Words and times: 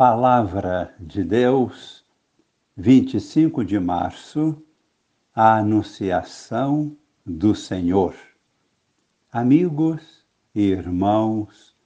Palavra 0.00 0.94
de 0.98 1.22
Deus, 1.22 2.02
25 2.74 3.62
de 3.62 3.78
março, 3.78 4.56
a 5.34 5.58
Anunciação 5.58 6.96
do 7.22 7.54
Senhor. 7.54 8.14
Amigos 9.30 10.24
e 10.54 10.62
irmãos, 10.62 11.76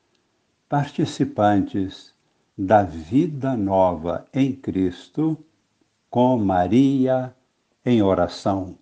participantes 0.68 2.14
da 2.56 2.84
vida 2.84 3.56
nova 3.56 4.24
em 4.32 4.52
Cristo, 4.52 5.36
com 6.08 6.38
Maria 6.38 7.34
em 7.84 8.00
oração. 8.00 8.78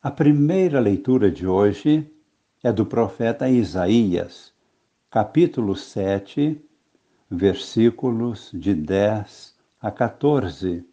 A 0.00 0.12
primeira 0.12 0.78
leitura 0.78 1.28
de 1.28 1.44
hoje 1.44 2.08
é 2.62 2.72
do 2.72 2.86
profeta 2.86 3.48
Isaías, 3.50 4.54
capítulo 5.10 5.74
7, 5.74 6.64
versículos 7.32 8.50
de 8.52 8.74
10 8.74 9.56
a 9.80 9.90
14. 9.90 10.84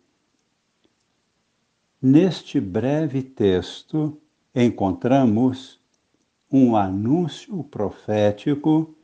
Neste 2.02 2.62
breve 2.62 3.22
texto 3.22 4.18
encontramos 4.56 5.82
um 6.50 6.78
anúncio 6.78 7.62
profético 7.66 8.96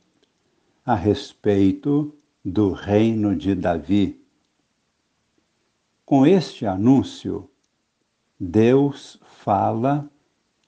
a 0.82 0.94
respeito 0.94 2.16
do 2.42 2.72
reino 2.72 3.36
de 3.36 3.54
Davi. 3.54 4.24
Com 6.06 6.24
este 6.24 6.64
anúncio, 6.64 7.50
Deus 8.40 9.20
fala 9.26 10.08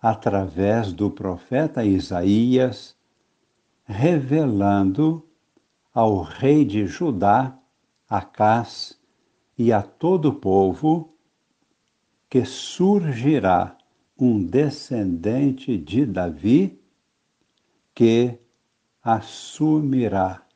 através 0.02 0.92
do 0.92 1.10
profeta 1.10 1.82
Isaías, 1.82 2.94
revelando 3.86 5.27
ao 5.98 6.22
rei 6.22 6.64
de 6.64 6.86
Judá, 6.86 7.58
Acás, 8.08 8.96
e 9.58 9.72
a 9.72 9.82
todo 9.82 10.28
o 10.28 10.34
povo, 10.36 11.12
que 12.30 12.44
surgirá 12.44 13.76
um 14.16 14.40
descendente 14.40 15.76
de 15.76 16.06
Davi 16.06 16.80
que 17.92 18.38
assumirá 19.02 20.46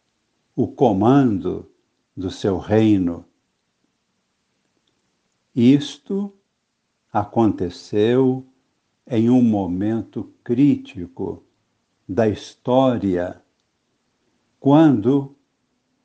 o 0.55 0.69
comando 0.69 1.69
do 2.17 2.31
seu 2.31 2.57
reino. 2.57 3.27
Isto 5.53 6.33
aconteceu 7.13 8.47
em 9.05 9.29
um 9.29 9.43
momento 9.43 10.33
crítico 10.45 11.43
da 12.09 12.29
história 12.29 13.42
quando 14.63 15.35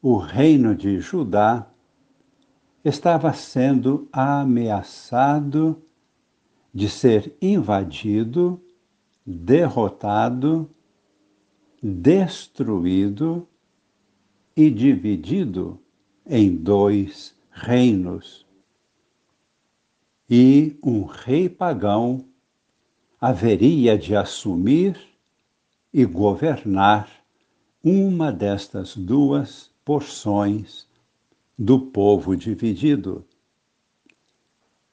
o 0.01 0.17
reino 0.17 0.73
de 0.73 0.99
Judá 0.99 1.69
estava 2.83 3.31
sendo 3.31 4.09
ameaçado 4.11 5.79
de 6.73 6.89
ser 6.89 7.37
invadido, 7.39 8.59
derrotado, 9.23 10.67
destruído 11.83 13.47
e 14.55 14.71
dividido 14.71 15.79
em 16.25 16.55
dois 16.55 17.35
reinos. 17.51 18.43
E 20.27 20.75
um 20.83 21.03
rei 21.03 21.47
pagão 21.47 22.25
haveria 23.21 23.95
de 23.95 24.15
assumir 24.15 24.99
e 25.93 26.03
governar 26.05 27.16
uma 27.83 28.31
destas 28.31 28.95
duas 28.95 29.71
porções 29.85 30.87
do 31.57 31.79
povo 31.79 32.35
dividido. 32.35 33.25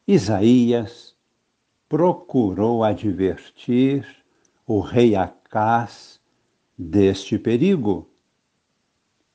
Isaías 0.07 1.17
procurou 1.89 2.85
advertir 2.85 4.07
o 4.67 4.81
rei 4.81 5.15
Acás 5.15 6.21
deste 6.77 7.39
perigo. 7.39 8.11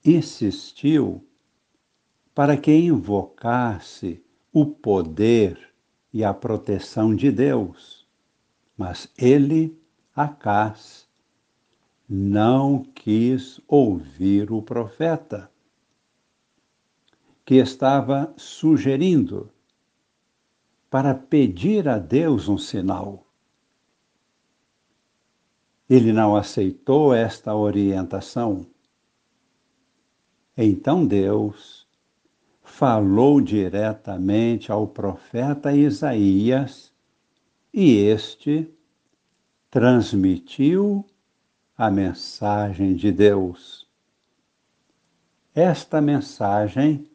Insistiu 0.05 1.25
para 2.33 2.55
que 2.55 2.71
invocasse 2.71 4.23
o 4.53 4.65
poder 4.65 5.73
e 6.13 6.23
a 6.23 6.33
proteção 6.33 7.15
de 7.15 7.31
Deus. 7.31 8.07
Mas 8.77 9.11
ele, 9.17 9.77
Acás, 10.15 11.08
não 12.09 12.83
quis 12.83 13.61
ouvir 13.67 14.51
o 14.51 14.63
profeta, 14.63 15.51
que 17.45 17.55
estava 17.55 18.33
sugerindo 18.35 19.51
para 20.89 21.13
pedir 21.13 21.87
a 21.87 21.99
Deus 21.99 22.49
um 22.49 22.57
sinal. 22.57 23.27
Ele 25.87 26.11
não 26.11 26.35
aceitou 26.35 27.13
esta 27.13 27.55
orientação. 27.55 28.65
Então 30.57 31.05
Deus 31.05 31.87
falou 32.63 33.39
diretamente 33.39 34.71
ao 34.71 34.87
profeta 34.87 35.73
Isaías 35.73 36.91
e 37.73 37.97
este 37.97 38.71
transmitiu 39.69 41.05
a 41.79 41.89
mensagem 41.89 42.93
de 42.93 43.09
Deus. 43.09 43.87
Esta 45.55 46.01
mensagem 46.01 47.09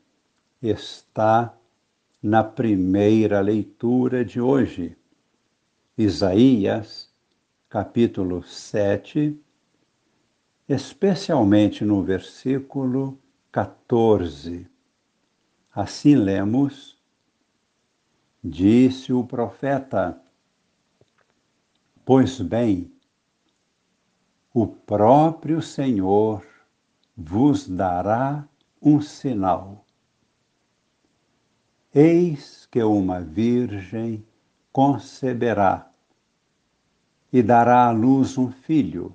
está 0.63 1.55
na 2.23 2.43
primeira 2.43 3.43
leitura 3.43 4.25
de 4.25 4.41
hoje, 4.41 4.97
Isaías, 5.99 7.13
capítulo 7.69 8.43
7, 8.43 9.39
especialmente 10.67 11.85
no 11.85 12.03
versículo 12.03 13.21
14. 13.53 14.67
Assim 15.75 16.15
lemos: 16.15 16.99
Disse 18.43 19.13
o 19.13 19.27
profeta: 19.27 20.19
Pois 22.03 22.41
bem, 22.41 22.94
o 24.55 24.69
próprio 24.69 25.61
Senhor 25.61 26.47
vos 27.17 27.69
dará 27.69 28.49
um 28.81 29.01
sinal. 29.01 29.85
Eis 31.93 32.65
que 32.71 32.81
uma 32.81 33.21
virgem 33.21 34.25
conceberá 34.73 35.91
e 37.33 37.43
dará 37.43 37.87
à 37.87 37.91
luz 37.91 38.39
um 38.39 38.53
filho, 38.53 39.13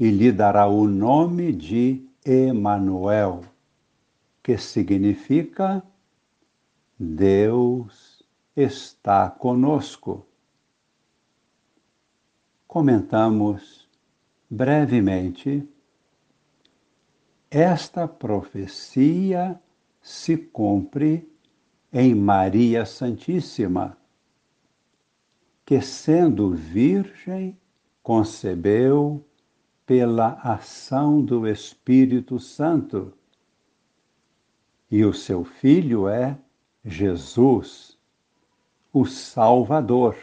e 0.00 0.10
lhe 0.10 0.32
dará 0.32 0.66
o 0.66 0.88
nome 0.88 1.52
de 1.52 2.02
Emanuel, 2.24 3.42
que 4.42 4.56
significa 4.56 5.82
Deus 6.98 8.24
está 8.56 9.28
conosco. 9.28 10.26
Comentamos 12.66 13.81
brevemente, 14.52 15.66
esta 17.50 18.06
profecia 18.06 19.58
se 20.02 20.36
cumpre 20.36 21.26
em 21.90 22.14
Maria 22.14 22.84
Santíssima, 22.84 23.96
que, 25.64 25.80
sendo 25.80 26.50
virgem, 26.50 27.58
concebeu 28.02 29.24
pela 29.86 30.34
ação 30.42 31.22
do 31.22 31.48
Espírito 31.48 32.38
Santo. 32.38 33.10
E 34.90 35.02
o 35.02 35.14
seu 35.14 35.44
filho 35.44 36.08
é 36.08 36.38
Jesus, 36.84 37.96
o 38.92 39.06
Salvador, 39.06 40.14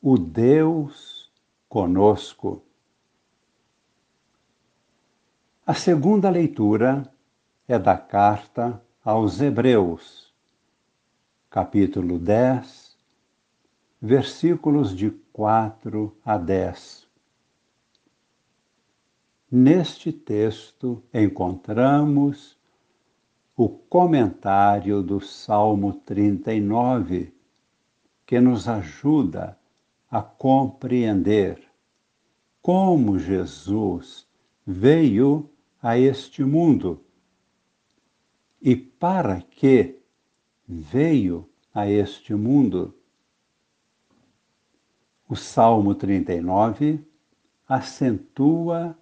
o 0.00 0.16
Deus 0.16 1.28
conosco. 1.68 2.63
A 5.66 5.72
segunda 5.72 6.28
leitura 6.28 7.10
é 7.66 7.78
da 7.78 7.96
carta 7.96 8.82
aos 9.02 9.40
Hebreus, 9.40 10.30
capítulo 11.48 12.18
10, 12.18 12.94
versículos 13.98 14.94
de 14.94 15.10
4 15.32 16.14
a 16.22 16.36
10. 16.36 17.08
Neste 19.50 20.12
texto 20.12 21.02
encontramos 21.14 22.58
o 23.56 23.66
comentário 23.66 25.02
do 25.02 25.18
Salmo 25.18 25.94
39, 25.94 27.32
que 28.26 28.38
nos 28.38 28.68
ajuda 28.68 29.58
a 30.10 30.20
compreender 30.20 31.58
como 32.60 33.18
Jesus 33.18 34.26
veio 34.66 35.50
a 35.84 35.98
este 35.98 36.42
mundo 36.42 37.04
e 38.58 38.74
para 38.74 39.42
que 39.42 40.00
veio 40.66 41.46
a 41.74 41.86
este 41.86 42.34
mundo. 42.34 42.98
O 45.28 45.36
Salmo 45.36 45.94
39 45.94 47.04
acentua 47.68 48.98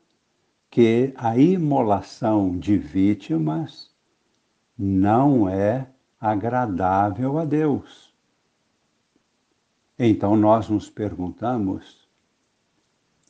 que 0.68 1.12
a 1.14 1.38
imolação 1.38 2.58
de 2.58 2.76
vítimas 2.76 3.94
não 4.76 5.48
é 5.48 5.88
agradável 6.18 7.38
a 7.38 7.44
Deus. 7.44 8.12
Então 9.96 10.34
nós 10.36 10.68
nos 10.68 10.90
perguntamos 10.90 12.08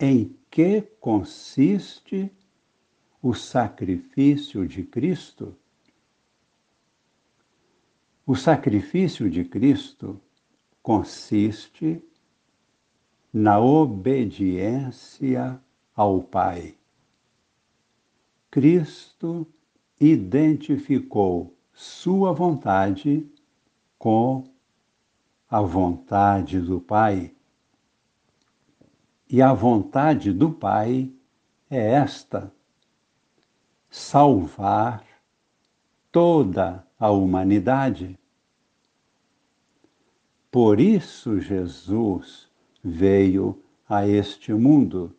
em 0.00 0.34
que 0.50 0.80
consiste 0.98 2.32
o 3.22 3.32
sacrifício 3.32 4.66
de 4.66 4.82
Cristo? 4.82 5.56
O 8.26 8.34
sacrifício 8.34 9.30
de 9.30 9.44
Cristo 9.44 10.20
consiste 10.82 12.04
na 13.32 13.60
obediência 13.60 15.60
ao 15.94 16.20
Pai. 16.20 16.74
Cristo 18.50 19.46
identificou 20.00 21.56
sua 21.72 22.32
vontade 22.32 23.24
com 23.98 24.44
a 25.48 25.60
vontade 25.60 26.60
do 26.60 26.80
Pai. 26.80 27.32
E 29.28 29.40
a 29.40 29.54
vontade 29.54 30.32
do 30.32 30.50
Pai 30.50 31.10
é 31.70 31.92
esta: 31.92 32.52
salvar 33.92 35.04
toda 36.10 36.82
a 36.98 37.10
humanidade. 37.10 38.18
Por 40.50 40.80
isso 40.80 41.38
Jesus 41.38 42.48
veio 42.82 43.62
a 43.86 44.06
este 44.08 44.54
mundo 44.54 45.14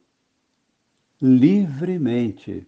livremente 1.21 2.67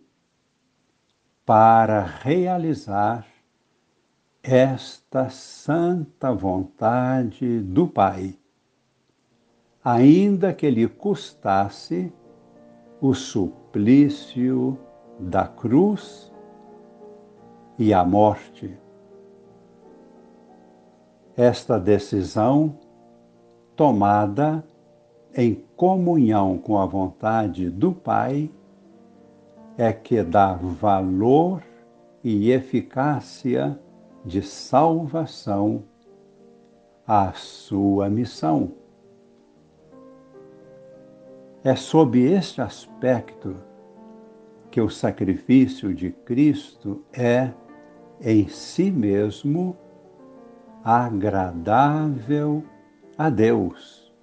para 1.43 2.03
realizar 2.03 3.25
esta 4.43 5.29
santa 5.31 6.31
vontade 6.31 7.61
do 7.61 7.87
Pai, 7.87 8.37
ainda 9.83 10.53
que 10.53 10.69
lhe 10.69 10.87
custasse 10.87 12.13
o 13.01 13.15
suplício 13.15 14.79
da 15.19 15.47
cruz 15.47 16.31
e 17.77 17.93
a 17.93 18.03
morte. 18.03 18.77
Esta 21.35 21.79
decisão, 21.79 22.77
tomada 23.75 24.63
em 25.35 25.55
comunhão 25.75 26.57
com 26.57 26.77
a 26.77 26.85
vontade 26.85 27.69
do 27.69 27.91
Pai, 27.91 28.49
é 29.77 29.91
que 29.91 30.23
dá 30.23 30.53
valor 30.53 31.61
e 32.23 32.51
eficácia 32.51 33.77
de 34.23 34.41
salvação 34.41 35.83
à 37.05 37.33
sua 37.33 38.09
missão. 38.09 38.71
É 41.63 41.75
sob 41.75 42.19
este 42.19 42.61
aspecto 42.61 43.55
que 44.75 44.81
o 44.81 44.89
sacrifício 44.89 45.93
de 45.93 46.11
Cristo 46.11 47.01
é, 47.13 47.49
em 48.19 48.49
si 48.49 48.91
mesmo, 48.91 49.77
agradável 50.83 52.61
a 53.17 53.29
Deus. 53.29 54.13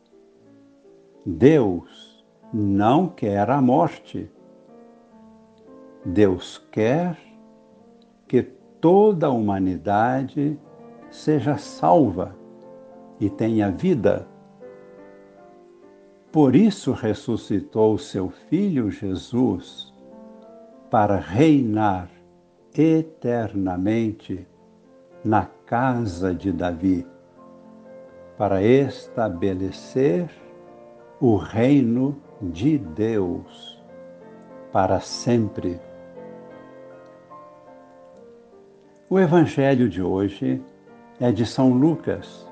Deus 1.25 2.23
não 2.53 3.09
quer 3.09 3.49
a 3.49 3.63
morte. 3.63 4.31
Deus 6.05 6.59
quer 6.71 7.17
que 8.29 8.43
toda 8.79 9.29
a 9.29 9.31
humanidade 9.31 10.61
seja 11.09 11.57
salva 11.57 12.37
e 13.19 13.31
tenha 13.31 13.71
vida. 13.71 14.29
Por 16.31 16.55
isso 16.55 16.93
ressuscitou 16.93 17.97
seu 17.97 18.29
Filho 18.29 18.91
Jesus 18.91 19.92
para 20.93 21.17
reinar 21.17 22.11
eternamente 22.77 24.47
na 25.25 25.47
casa 25.65 26.35
de 26.35 26.53
Davi, 26.53 27.07
para 28.37 28.63
estabelecer 28.63 30.29
o 31.19 31.37
reino 31.37 32.21
de 32.43 32.77
Deus 32.77 33.83
para 34.71 35.01
sempre. 35.01 35.81
O 39.09 39.19
Evangelho 39.19 39.89
de 39.89 40.03
hoje 40.03 40.63
é 41.19 41.33
de 41.33 41.47
São 41.47 41.73
Lucas, 41.73 42.47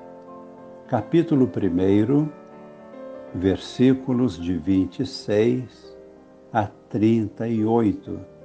capítulo 0.87 1.45
1, 1.45 2.27
versículos 3.35 4.35
de 4.35 4.57
26 4.57 5.90
a 6.51 6.65
38 6.89 8.41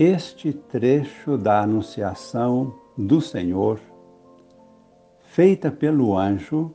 este 0.00 0.50
trecho 0.54 1.36
da 1.36 1.60
Anunciação 1.60 2.74
do 2.96 3.20
Senhor, 3.20 3.78
feita 5.20 5.70
pelo 5.70 6.16
anjo 6.16 6.72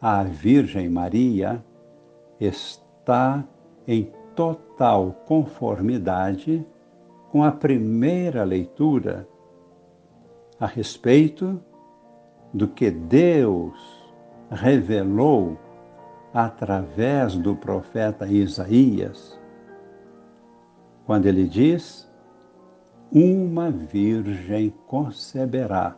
à 0.00 0.22
Virgem 0.22 0.88
Maria, 0.88 1.64
está 2.38 3.44
em 3.84 4.12
total 4.36 5.10
conformidade 5.26 6.64
com 7.32 7.42
a 7.42 7.50
primeira 7.50 8.44
leitura 8.44 9.26
a 10.60 10.66
respeito 10.66 11.60
do 12.54 12.68
que 12.68 12.92
Deus 12.92 13.74
revelou 14.52 15.58
através 16.32 17.36
do 17.36 17.54
profeta 17.54 18.26
Isaías, 18.26 19.38
quando 21.06 21.26
ele 21.26 21.46
diz 21.48 22.08
uma 23.10 23.70
virgem 23.70 24.70
conceberá 24.86 25.96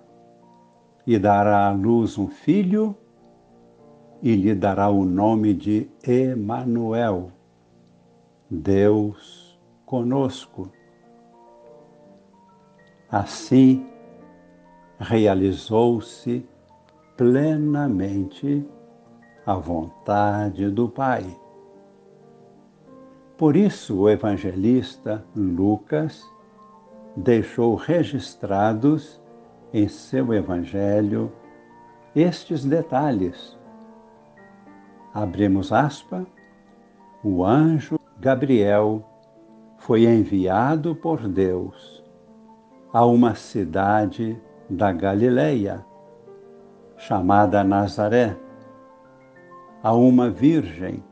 e 1.07 1.19
dará 1.19 1.67
à 1.67 1.73
luz 1.73 2.17
um 2.17 2.29
filho 2.29 2.97
e 4.23 4.37
lhe 4.37 4.55
dará 4.55 4.89
o 4.89 5.05
nome 5.05 5.55
de 5.55 5.91
Emanuel, 6.07 7.33
Deus 8.49 9.59
conosco. 9.85 10.71
Assim 13.11 13.87
realizou-se 15.01 16.47
plenamente 17.17 18.65
a 19.51 19.55
vontade 19.55 20.71
do 20.71 20.89
Pai. 20.89 21.27
Por 23.37 23.57
isso 23.57 24.03
o 24.03 24.09
evangelista 24.09 25.25
Lucas 25.35 26.25
deixou 27.17 27.75
registrados 27.75 29.21
em 29.73 29.89
seu 29.89 30.33
Evangelho 30.33 31.33
estes 32.15 32.65
detalhes. 32.65 33.59
Abrimos 35.13 35.73
aspa, 35.73 36.25
o 37.25 37.45
anjo 37.45 37.99
Gabriel 38.21 39.05
foi 39.79 40.05
enviado 40.05 40.95
por 40.95 41.27
Deus 41.27 42.05
a 42.93 43.05
uma 43.05 43.35
cidade 43.35 44.41
da 44.69 44.93
Galileia, 44.93 45.85
chamada 46.97 47.65
Nazaré, 47.65 48.37
a 49.83 49.95
uma 49.95 50.29
virgem 50.29 51.03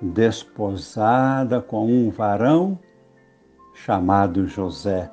desposada 0.00 1.60
com 1.60 1.86
um 1.86 2.10
varão 2.10 2.78
chamado 3.74 4.46
José, 4.46 5.10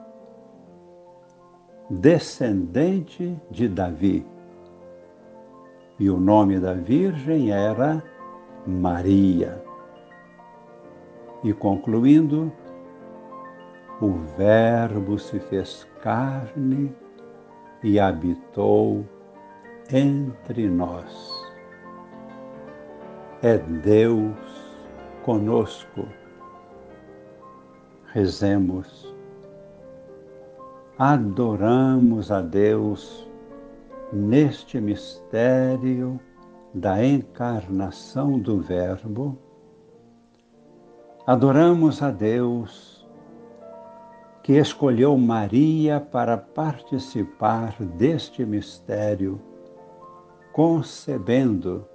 descendente 1.89 3.39
de 3.51 3.67
Davi. 3.67 4.25
E 5.99 6.09
o 6.09 6.19
nome 6.19 6.59
da 6.59 6.73
Virgem 6.73 7.51
era 7.51 8.03
Maria. 8.65 9.63
E 11.43 11.53
concluindo, 11.53 12.51
o 14.01 14.11
Verbo 14.37 15.17
se 15.17 15.39
fez 15.39 15.87
carne 16.01 16.93
e 17.83 17.99
habitou 17.99 19.05
entre 19.91 20.69
nós. 20.69 21.37
É 23.44 23.56
Deus 23.56 24.36
conosco 25.24 26.08
Rezemos. 28.12 29.15
Adoramos 30.98 32.32
a 32.32 32.41
Deus 32.41 33.29
neste 34.12 34.82
mistério 34.82 36.20
da 36.74 37.06
encarnação 37.06 38.39
do 38.39 38.60
Verbo. 38.60 39.38
Adoramos 41.27 42.01
a 42.01 42.10
Deus 42.10 43.08
que 44.41 44.53
escolheu 44.53 45.15
Maria 45.15 46.00
para 46.00 46.38
participar 46.38 47.75
deste 47.84 48.44
mistério, 48.44 49.39
concebendo 50.51 51.86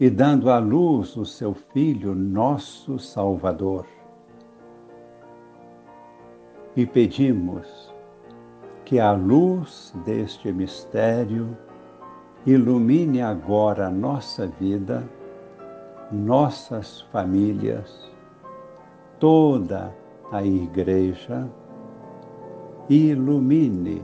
e 0.00 0.08
dando 0.08 0.50
à 0.50 0.58
luz 0.58 1.16
o 1.16 1.24
seu 1.24 1.54
Filho, 1.54 2.14
nosso 2.14 2.98
Salvador. 2.98 3.84
E 6.76 6.86
pedimos 6.86 7.92
que 8.84 9.00
a 9.00 9.12
luz 9.12 9.92
deste 10.04 10.52
mistério 10.52 11.56
ilumine 12.46 13.20
agora 13.20 13.88
a 13.88 13.90
nossa 13.90 14.46
vida, 14.46 15.08
nossas 16.12 17.00
famílias, 17.12 18.08
toda 19.18 19.92
a 20.30 20.44
Igreja, 20.44 21.48
e 22.88 23.10
ilumine 23.10 24.02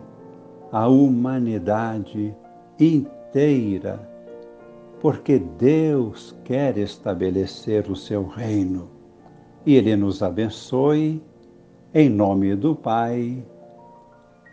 a 0.73 0.89
humanidade 0.89 2.37
inteira 2.79 4.14
porque 5.05 5.39
Deus 5.39 6.35
quer 6.45 6.79
estabelecer 6.79 7.91
o 7.91 7.95
seu 7.95 8.27
reino. 8.27 8.89
E 9.67 9.75
Ele 9.75 9.95
nos 9.97 10.23
abençoe, 10.23 11.23
em 11.93 12.09
nome 12.09 12.57
do 12.57 12.75
Pai, 12.75 13.45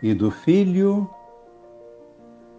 e 0.02 0.12
do 0.12 0.30
Filho, 0.30 1.08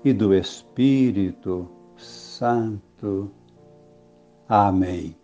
e 0.03 0.12
do 0.12 0.33
Espírito 0.33 1.69
Santo. 1.95 3.29
Amém. 4.50 5.15